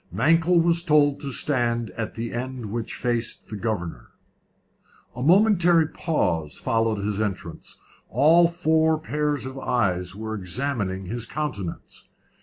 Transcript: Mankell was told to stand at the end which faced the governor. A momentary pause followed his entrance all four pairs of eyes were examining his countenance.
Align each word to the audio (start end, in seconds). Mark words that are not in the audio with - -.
Mankell 0.11 0.59
was 0.59 0.81
told 0.81 1.21
to 1.21 1.29
stand 1.29 1.91
at 1.91 2.15
the 2.15 2.33
end 2.33 2.65
which 2.71 2.95
faced 2.95 3.49
the 3.49 3.55
governor. 3.55 4.07
A 5.15 5.21
momentary 5.21 5.87
pause 5.87 6.57
followed 6.57 6.97
his 6.97 7.21
entrance 7.21 7.77
all 8.09 8.47
four 8.47 8.97
pairs 8.97 9.45
of 9.45 9.59
eyes 9.59 10.15
were 10.15 10.33
examining 10.33 11.05
his 11.05 11.27
countenance. 11.27 12.09